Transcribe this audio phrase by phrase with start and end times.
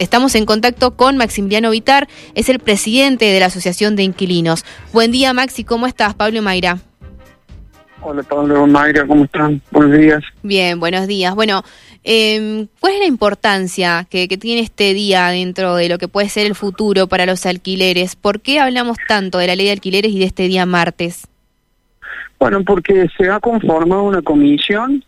[0.00, 4.64] Estamos en contacto con Maximiliano Vitar, es el presidente de la Asociación de Inquilinos.
[4.92, 6.14] Buen día, Maxi, ¿cómo estás?
[6.14, 6.78] Pablo Mayra.
[8.00, 9.62] Hola, Pablo Mayra, ¿cómo están?
[9.70, 10.24] Buenos días.
[10.42, 11.32] Bien, buenos días.
[11.36, 11.62] Bueno,
[12.02, 16.28] eh, ¿cuál es la importancia que, que, tiene este día dentro de lo que puede
[16.28, 18.16] ser el futuro para los alquileres?
[18.16, 21.28] ¿Por qué hablamos tanto de la ley de alquileres y de este día martes?
[22.40, 25.04] Bueno, porque se ha conformado una comisión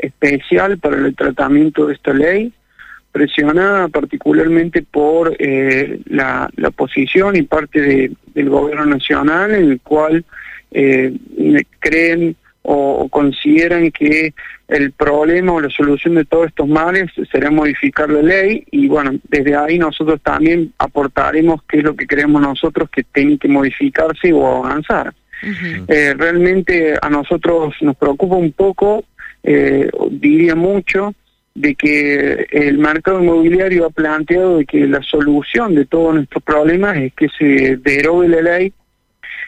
[0.00, 2.54] especial para el tratamiento de esta ley
[3.12, 9.80] presionada particularmente por eh, la, la, posición y parte de, del gobierno nacional en el
[9.80, 10.24] cual
[10.70, 11.12] eh,
[11.80, 14.32] creen o, o, consideran que
[14.68, 19.12] el problema o la solución de todos estos males será modificar la ley y bueno,
[19.28, 24.32] desde ahí nosotros también aportaremos qué es lo que creemos nosotros que tiene que modificarse
[24.32, 25.12] o avanzar.
[25.42, 25.84] Uh -huh.
[25.88, 29.04] eh, realmente a nosotros nos preocupa un poco,
[30.10, 31.14] diría mucho,
[31.60, 36.96] de que el mercado inmobiliario ha planteado de que la solución de todos nuestros problemas
[36.96, 38.72] es que se derogue la ley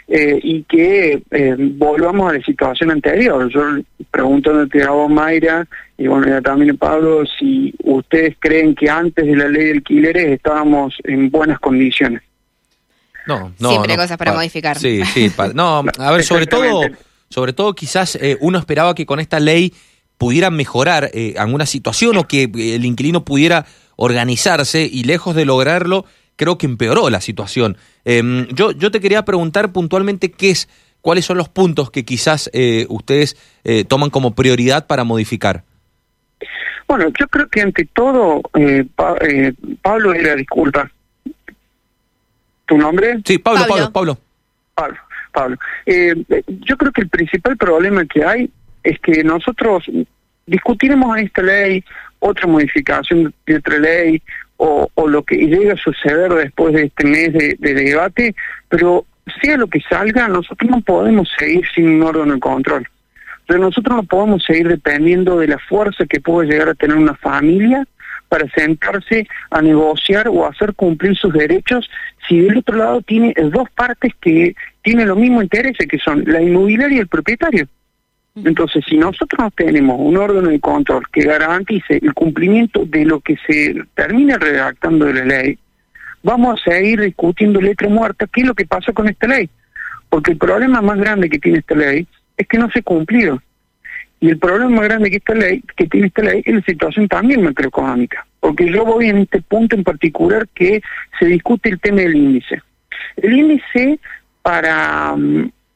[0.08, 3.48] eh, y que eh, volvamos a la situación anterior.
[3.48, 3.62] Yo
[4.10, 9.24] preguntándote a vos, Mayra, y bueno, ya también a Pablo, si ustedes creen que antes
[9.24, 12.22] de la ley de alquileres estábamos en buenas condiciones.
[13.26, 13.68] No, no.
[13.68, 14.78] Siempre no, hay cosas para pa, modificar.
[14.78, 15.32] Sí, sí.
[15.54, 16.82] No, a ver, sobre todo,
[17.28, 19.72] sobre todo quizás eh, uno esperaba que con esta ley
[20.18, 26.04] pudieran mejorar eh, alguna situación o que el inquilino pudiera organizarse y lejos de lograrlo,
[26.36, 27.76] creo que empeoró la situación.
[28.04, 30.68] Eh, yo, yo te quería preguntar puntualmente qué es,
[31.00, 33.36] cuáles son los puntos que quizás eh, ustedes
[33.88, 35.64] toman como prioridad para modificar.
[36.86, 38.42] Bueno, yo creo que ante todo,
[38.94, 39.16] pa,
[39.82, 40.90] Pablo era, disculpa,
[42.66, 43.20] ¿tu nombre?
[43.24, 44.18] Sí, Pablo, Pablo, Pablo.
[44.74, 44.98] Pablo,
[45.32, 45.56] Pablo.
[45.86, 48.50] yo creo que el principal problema que hay
[48.82, 49.84] es que nosotros
[50.46, 51.84] discutiremos esta ley,
[52.18, 54.22] otra modificación de otra ley,
[54.56, 58.34] o, lo que llegue a suceder después de este mes de, de, debate,
[58.68, 59.04] pero
[59.42, 62.88] sea lo que salga, nosotros no podemos seguir sin un órgano de control.
[63.48, 67.14] Pero nosotros no podemos seguir dependiendo de la fuerza que puede llegar a tener una
[67.14, 67.84] familia
[68.28, 71.90] para sentarse a negociar o a hacer cumplir sus derechos
[72.26, 76.40] si del otro lado tiene dos partes que tienen los mismos intereses, que son la
[76.40, 77.66] inmobiliaria y el propietario.
[78.34, 83.20] Entonces, si nosotros no tenemos un órgano de control que garantice el cumplimiento de lo
[83.20, 85.58] que se termina redactando de la ley,
[86.22, 89.50] vamos a seguir discutiendo letra muerta qué es lo que pasa con esta ley.
[90.08, 92.06] Porque el problema más grande que tiene esta ley
[92.36, 93.42] es que no se cumplió.
[94.20, 97.08] Y el problema más grande que esta ley, que tiene esta ley, es la situación
[97.08, 98.26] también macroeconómica.
[98.40, 100.80] Porque yo voy en este punto en particular que
[101.18, 102.62] se discute el tema del índice.
[103.16, 103.98] El índice
[104.40, 105.16] para,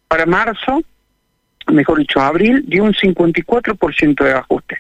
[0.09, 0.83] para marzo
[1.73, 4.79] mejor dicho, abril, dio un 54% de ajuste.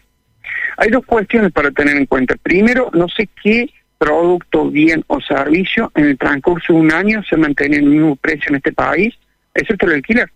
[0.76, 2.36] Hay dos cuestiones para tener en cuenta.
[2.42, 7.36] Primero, no sé qué producto, bien o servicio en el transcurso de un año se
[7.36, 9.14] mantiene el mismo precio en este país,
[9.54, 10.30] excepto el alquiler.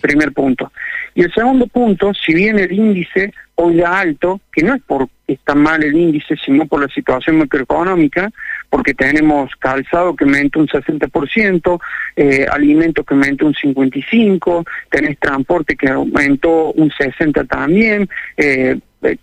[0.00, 0.72] Primer punto.
[1.14, 5.12] Y el segundo punto, si bien el índice hoy da alto, que no es porque
[5.28, 8.30] está mal el índice, sino por la situación macroeconómica,
[8.70, 11.80] porque tenemos calzado que aumenta un 60%,
[12.16, 18.78] eh, alimentos que aumenta un 55%, tenés transporte que aumentó un 60% también, eh,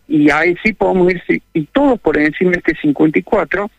[0.08, 3.70] y ahí sí podemos ir, y todo por encima de este 54%.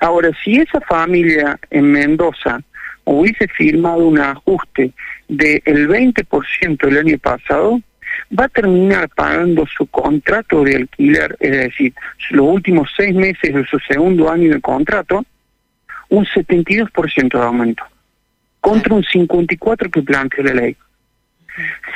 [0.00, 2.60] Ahora, si esa familia en Mendoza
[3.04, 4.92] hubiese firmado un ajuste
[5.28, 7.80] del 20% el año pasado,
[8.38, 11.94] va a terminar pagando su contrato de alquiler, es decir,
[12.30, 15.24] los últimos seis meses de su segundo año de contrato,
[16.08, 17.84] un 72% de aumento,
[18.60, 20.76] contra un 54% que plantea la ley.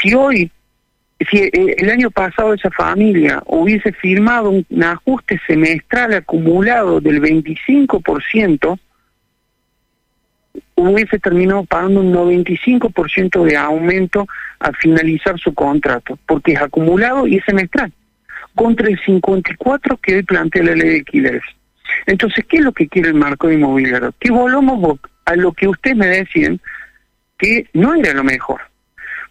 [0.00, 0.50] Si hoy,
[1.30, 8.78] si el año pasado esa familia hubiese firmado un ajuste semestral acumulado del 25%,
[10.76, 14.26] hubiese terminado pagando un 95% de aumento
[14.58, 17.92] al finalizar su contrato, porque es acumulado y es semestral,
[18.54, 21.42] contra el 54% que hoy plantea la ley de alquileres.
[22.06, 24.12] Entonces, ¿qué es lo que quiere el marco inmobiliario?
[24.18, 26.60] Que volvamos a lo que ustedes me decían
[27.38, 28.60] que no era lo mejor.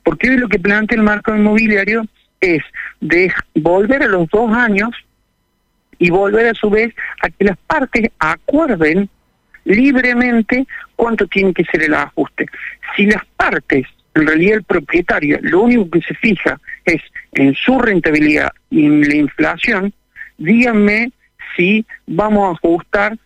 [0.03, 2.05] Porque hoy lo que plantea el marco inmobiliario
[2.39, 2.61] es
[3.01, 4.91] de volver a los dos años
[5.97, 9.09] y volver a su vez a que las partes acuerden
[9.65, 10.65] libremente
[10.95, 12.45] cuánto tiene que ser el ajuste.
[12.95, 17.01] Si las partes, en realidad el propietario, lo único que se fija es
[17.33, 19.93] en su rentabilidad y en la inflación,
[20.37, 21.11] díganme
[21.55, 23.17] si vamos a ajustar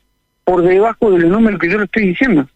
[0.43, 2.47] por debajo del número que yo le estoy diciendo.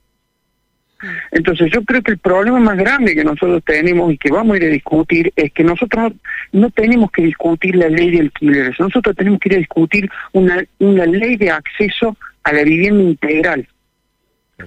[1.31, 4.57] Entonces yo creo que el problema más grande que nosotros tenemos y que vamos a
[4.57, 6.13] ir a discutir es que nosotros
[6.51, 10.63] no, tenemos que discutir la ley de alquileres, nosotros tenemos que ir a discutir una,
[10.79, 13.67] una ley de acceso a la vivienda integral,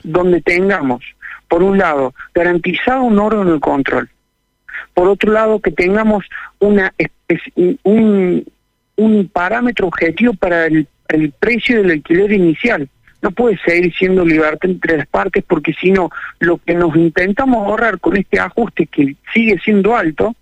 [0.03, 1.05] donde tengamos,
[1.49, 4.11] por un lado, garantizado un órgano de control,
[4.95, 6.25] por otro lado, que tengamos
[6.59, 6.93] una
[7.85, 8.45] un,
[8.97, 12.89] un parámetro objetivo para el, el precio del alquiler inicial,
[13.23, 17.67] no puede seguir siendo libertad entre las partes porque si no, lo que nos intentamos
[17.67, 20.35] ahorrar con este ajuste que sigue siendo alto,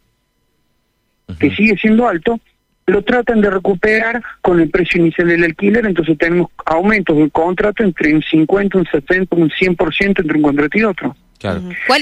[1.38, 2.38] que sigue siendo alto,
[2.86, 7.82] lo tratan de recuperar con el precio inicial del alquiler, entonces tenemos aumentos del contrato
[7.82, 11.16] entre un 50, un 70, un 100% entre un contrato y otro.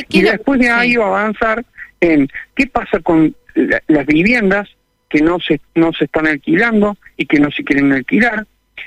[0.08, 1.64] Y después de ahí va a avanzar
[2.00, 4.68] en qué pasa con las viviendas
[5.08, 8.46] que no se, no se están alquilando y que no se quieren alquilar,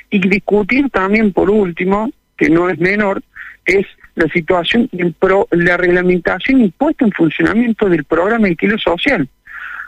[0.10, 3.22] y discutir también, por último, que no es menor,
[3.66, 4.90] es la situación,
[5.20, 9.28] pro, la reglamentación impuesta en funcionamiento del programa de alquiler social.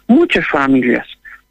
[0.07, 1.07] Muchas familias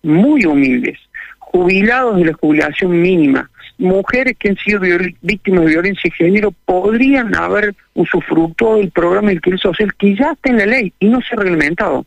[0.06, 0.98] muy humildes,
[1.38, 4.80] jubilados de la jubilación mínima, mujeres que han sido
[5.20, 10.32] víctimas de violencia de género podrían haber usufructuado del programa de alquiler social que ya
[10.32, 12.06] está en la ley y no se ha reglamentado.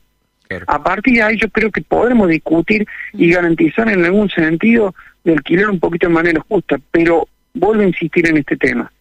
[0.66, 5.34] A partir de ahí yo creo que podremos discutir y garantizar en algún sentido de
[5.34, 8.92] alquiler un poquito de manera justa, pero vuelvo a insistir en este tema.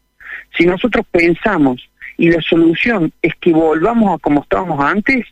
[0.56, 5.24] Si nosotros pensamos y la solución es que volvamos a como estábamos antes,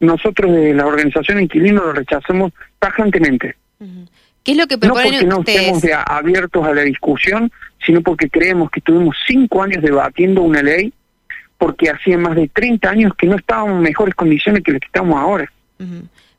[0.00, 3.56] nosotros de la organización Inquilino lo rechazamos tajantemente.
[4.44, 7.50] ¿Qué es lo que proponen no porque no estemos abiertos a la discusión,
[7.84, 10.92] sino porque creemos que tuvimos cinco años debatiendo una ley,
[11.58, 14.86] porque hacía más de 30 años que no estábamos en mejores condiciones que las que
[14.86, 15.50] estamos ahora.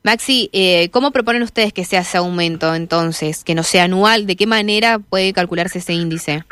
[0.02, 3.44] Maxi, eh, ¿cómo proponen ustedes que sea ese aumento entonces?
[3.44, 6.42] Que no sea anual, ¿de qué manera puede calcularse ese índice?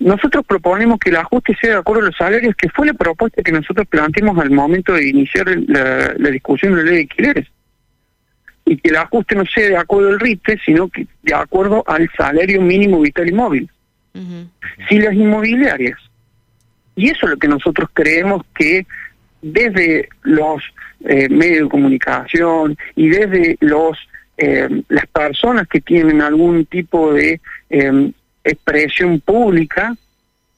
[0.00, 3.42] Nosotros proponemos que el ajuste sea de acuerdo a los salarios, que fue la propuesta
[3.42, 7.48] que nosotros planteamos al momento de iniciar la, discusión de la ley de alquileres.
[8.64, 12.08] Y que el ajuste no sea de acuerdo al RITE, sino que de acuerdo al
[12.16, 13.70] salario mínimo vital y móvil.
[14.88, 15.98] Si las inmobiliarias,
[16.94, 18.86] y eso es lo que nosotros creemos que
[19.40, 20.62] desde los
[21.04, 23.98] eh, medios de comunicación y desde los
[24.36, 28.12] eh, las personas que tienen algún tipo de eh,
[28.44, 29.94] expresión pública,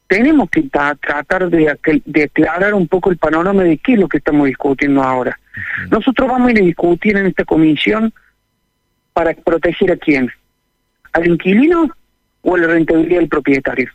[0.07, 4.19] tenemos que tratar de, de, aclarar un poco el panorama de qué es lo que
[4.19, 5.39] estamos discutiendo ahora.
[5.91, 8.13] Nosotros vamos a ir a discutir en esta comisión
[9.13, 10.31] para proteger a quién,
[11.13, 11.91] al inquilino
[12.43, 13.91] o a la rentabilidad del propietario.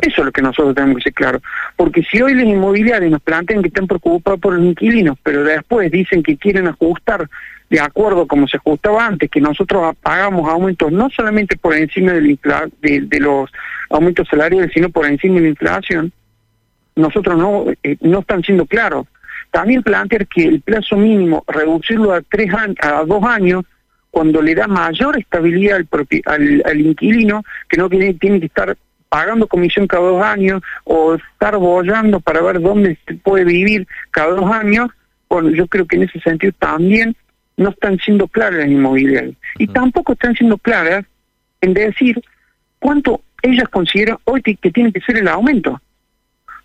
[0.00, 1.40] Eso es lo que nosotros tenemos que ser claro.
[1.76, 5.90] Porque si hoy los inmobiliarios nos plantean que están preocupados por los inquilinos, pero después
[5.90, 7.28] dicen que quieren ajustar
[7.70, 12.38] de acuerdo como se ajustaba antes, que nosotros pagamos aumentos no solamente por encima de,
[12.80, 13.50] de, los
[13.90, 16.12] aumentos salariales, sino por encima de la inflación,
[16.96, 19.06] nosotros no, eh, no están siendo claros.
[19.50, 22.50] También plantear que el plazo mínimo, reducirlo a tres
[22.80, 23.64] a dos años,
[24.10, 25.84] cuando le da mayor estabilidad
[26.26, 28.76] al, al, inquilino, que no tiene, tiene que estar
[29.08, 34.30] pagando comisión cada dos años o estar bollando para ver dónde se puede vivir cada
[34.30, 34.90] dos años,
[35.28, 37.16] bueno, yo creo que en ese sentido también
[37.56, 39.36] no están siendo claras las inmobiliarias.
[39.58, 41.04] Y tampoco están siendo claras
[41.60, 42.20] en decir
[42.78, 45.80] cuánto ellas consideran hoy que, tiene que ser el aumento.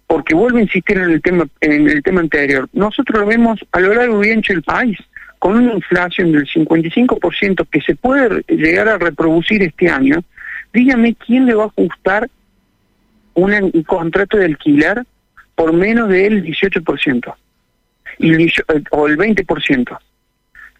[0.08, 2.68] Porque vuelvo a insistir en el tema en el tema anterior.
[2.74, 4.98] Nosotros lo vemos a lo largo y ancho del país,
[5.38, 10.24] con una inflación del 55% que se puede llegar a reproducir este año.
[10.74, 12.30] Dígame quién le va a ajustar
[13.36, 15.04] un contrato de alquiler
[15.56, 17.36] por menos del 18%
[18.18, 18.52] y, eh,
[18.92, 19.98] o el 20%.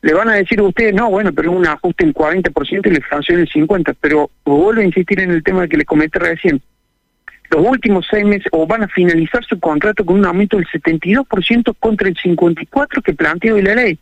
[0.02, 2.98] Le van a decir a ustedes, no, bueno, pero un ajuste del 40% y la
[2.98, 6.62] inflación del 50%, pero vuelvo a insistir en el tema que les comenté recién.
[7.50, 11.76] Los últimos seis meses, o van a finalizar su contrato con un aumento del 72%
[11.80, 14.00] contra el 54% que planteó la ley.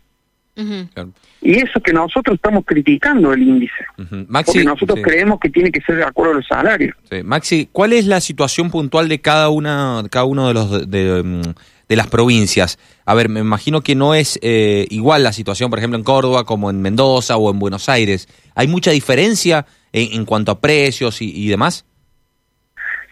[1.42, 3.74] Y eso que nosotros estamos criticando el índice.
[3.96, 6.96] porque nosotros creemos que tiene que ser de acuerdo a los salarios.
[7.24, 11.42] Maxi, ¿cuál es la situación puntual de cada una, cada uno de los de, mm,
[11.90, 12.80] las provincias?
[13.10, 16.44] A ver, me imagino que no es eh, igual la situación, por ejemplo, en Córdoba
[16.44, 18.28] como en Mendoza o en Buenos Aires.
[18.54, 21.86] ¿Hay mucha diferencia en, cuanto a precios y, demás?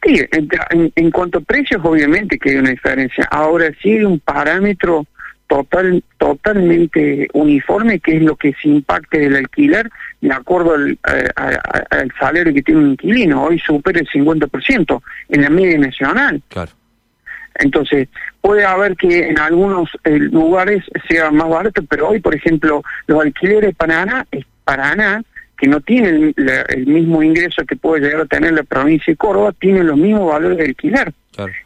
[0.06, 3.26] Sí, en, en, cuanto a precios, obviamente que hay una diferencia.
[3.32, 5.06] Ahora sí hay un parámetro
[5.48, 11.00] total totalmente uniforme, que es lo que se impacte del alquiler de acuerdo al,
[11.90, 13.46] al salario que tiene un inquilino.
[13.46, 16.42] Hoy supera el 50% en la media nacional.
[16.50, 16.74] Claro.
[17.56, 18.10] Entonces,
[18.42, 23.22] puede haber que en algunos eh, lugares sea más barato, pero hoy, por ejemplo, los
[23.22, 24.28] alquileres para Ana,
[24.64, 25.24] para
[25.58, 29.54] que no tiene el, mismo ingreso que puede llegar a tener la provincia de Córdoba,
[29.58, 31.14] tiene los mismos valores de alquiler.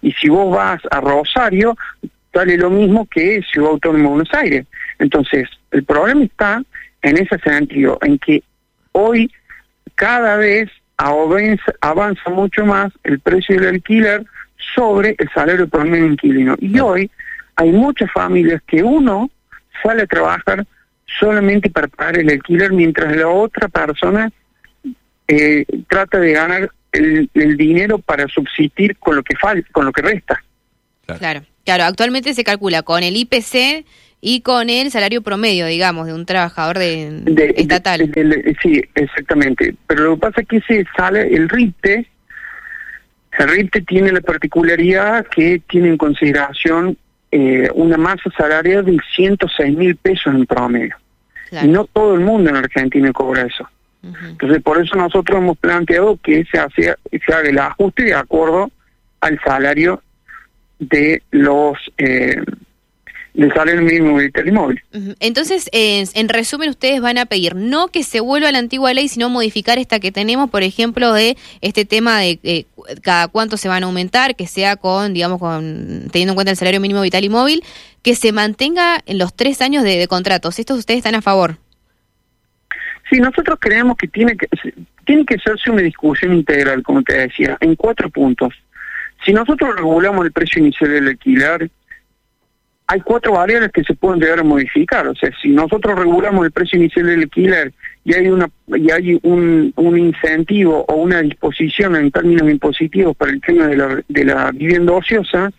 [0.02, 1.76] Y si vos vas a Rosario,
[2.32, 4.66] sale lo mismo que Ciudad Autónoma de Buenos Aires.
[5.00, 6.64] Entonces, el problema está
[7.02, 8.44] en ese sentido, en que
[8.92, 9.32] hoy
[9.96, 14.24] cada vez avanza, avanza mucho más el precio del alquiler
[14.76, 16.56] sobre el salario promedio inquilino.
[16.60, 17.10] Y hoy
[17.56, 19.30] hay muchas familias que uno
[19.84, 20.66] sale a trabajar
[21.20, 24.32] solamente para pagar el alquiler mientras la otra persona
[25.28, 30.02] eh, trata de ganar el, dinero para subsistir con lo que falta, con lo que
[30.02, 30.44] resta.
[31.18, 31.42] Claro.
[31.66, 33.86] claro, actualmente se calcula con el IPC
[34.22, 37.24] y con el salario promedio, digamos, de un trabajador de,
[37.56, 38.12] estatal.
[38.62, 39.76] sí, exactamente.
[39.88, 42.08] Pero lo que pasa es que se sale el RIPTE,
[43.40, 46.98] el RIPTE tiene la particularidad que tiene en consideración
[47.32, 50.96] eh, una masa salarial de 106 mil pesos en promedio.
[51.52, 53.68] Y no todo el mundo en Argentina cobra eso.
[54.02, 58.72] Entonces, por eso nosotros hemos planteado que se, hace, se haga el ajuste de acuerdo
[59.20, 60.02] al salario
[60.80, 62.42] de los eh,
[63.34, 64.84] del salario mínimo vital y móvil.
[65.20, 69.08] Entonces, en resumen, ustedes van a pedir no que se vuelva a la antigua ley,
[69.08, 72.66] sino modificar esta que tenemos, por ejemplo, de este tema de eh,
[73.02, 76.58] cada cuánto se van a aumentar, que sea con, digamos, con teniendo en cuenta el
[76.58, 77.64] salario mínimo vital y móvil,
[78.02, 80.60] que se mantenga en los tres años de, contratos.
[80.60, 81.58] ¿Estos ustedes están a favor?
[83.10, 84.48] Sí, nosotros creemos que tiene que
[85.06, 88.54] tiene que hacerse una discusión integral, como te decía, en cuatro puntos.
[89.26, 91.72] Si nosotros regulamos el precio inicial del alquiler,
[92.92, 95.08] hay cuatro variables que se pueden llegar a modificar.
[95.08, 97.72] O sea, si nosotros regulamos el precio inicial del alquiler
[98.04, 104.52] y hay un, incentivo o una disposición en términos impositivos para el tema de la,
[104.52, 105.52] vivienda ociosa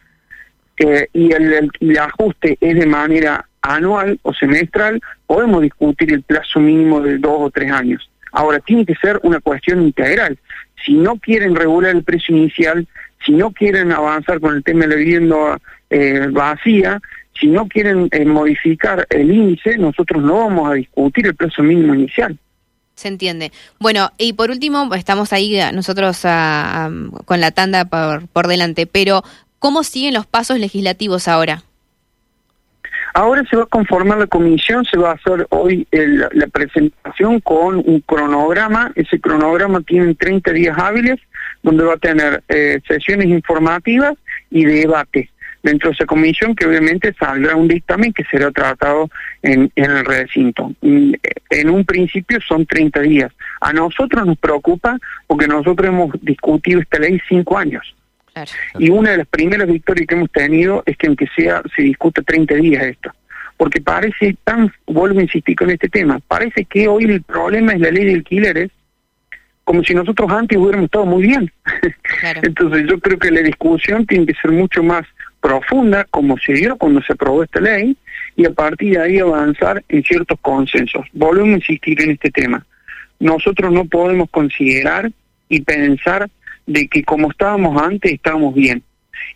[0.76, 6.58] eh, y el, el, ajuste es de manera anual o semestral, podemos discutir el plazo
[6.58, 8.10] mínimo de dos o tres años.
[8.32, 10.36] Ahora, tiene que ser una cuestión integral.
[10.84, 12.88] Si no quieren regular el precio inicial,
[13.24, 15.60] si no quieren avanzar con el tema de la vivienda
[15.90, 17.00] eh, vacía,
[17.40, 21.94] si no quieren eh, modificar el índice, nosotros no vamos a discutir el plazo mínimo
[21.94, 22.38] inicial.
[22.94, 23.50] Se entiende.
[23.78, 29.22] Bueno, y por último, estamos ahí eh, nosotros con la tanda por, por delante, pero
[29.58, 31.62] ¿cómo siguen los pasos legislativos ahora?
[33.14, 37.76] Ahora se va a conformar la comisión, se va a hacer hoy la presentación con
[37.78, 38.92] un cronograma.
[38.94, 41.18] Ese cronograma tiene 30 días hábiles,
[41.62, 44.14] donde va a tener eh, sesiones informativas
[44.50, 45.28] y debate
[45.62, 49.10] dentro de esa comisión que obviamente saldrá un dictamen que será tratado
[49.42, 50.72] en, el recinto.
[50.80, 53.32] En un principio son 30 días.
[53.60, 57.94] A nosotros nos preocupa porque nosotros hemos discutido esta ley cinco años.
[58.78, 62.22] Y una de las primeras victorias que hemos tenido es que aunque sea se discute
[62.22, 63.10] 30 días esto.
[63.56, 67.80] Porque parece tan, vuelvo a insistir con este tema, parece que hoy el problema es
[67.80, 68.70] la ley de alquileres
[69.70, 71.52] como si nosotros antes hubiéramos estado muy bien.
[72.42, 75.06] Entonces yo creo que la discusión tiene que ser mucho más
[75.40, 77.96] profunda, como se dio cuando se aprobó esta ley,
[78.36, 81.06] y a partir de ahí avanzar en ciertos consensos.
[81.12, 82.64] Volvemos a insistir en este tema.
[83.18, 85.10] Nosotros no podemos considerar
[85.48, 86.30] y pensar
[86.66, 88.82] de que como estábamos antes estábamos bien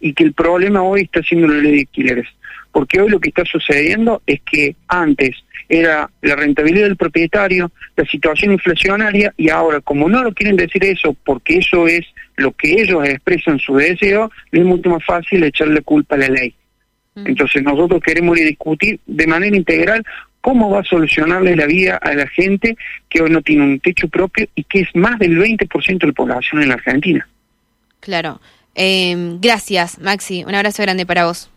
[0.00, 2.28] y que el problema hoy está siendo la ley de alquileres.
[2.72, 8.04] Porque hoy lo que está sucediendo es que antes era la rentabilidad del propietario, la
[8.04, 12.04] situación inflacionaria, y ahora, como no lo quieren decir eso, porque eso es
[12.36, 16.54] lo que ellos expresan su deseo, es mucho más fácil echarle culpa a la ley.
[17.14, 17.28] Mm.
[17.28, 20.04] Entonces nosotros queremos discutir de manera integral
[20.40, 22.76] cómo va a solucionarle la vida a la gente
[23.08, 26.12] que hoy no tiene un techo propio y que es más del 20% de la
[26.12, 27.26] población en la Argentina.
[28.00, 28.40] Claro.
[28.74, 30.44] Eh, gracias, Maxi.
[30.44, 31.50] Un abrazo grande para vos.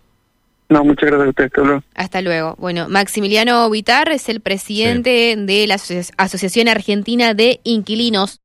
[0.69, 1.45] No, muchas gracias a usted.
[1.45, 1.83] Hasta luego.
[1.95, 2.55] Hasta luego.
[2.57, 5.75] Bueno, Maximiliano Vitar es el presidente de la
[6.17, 8.41] Asociación Argentina de Inquilinos.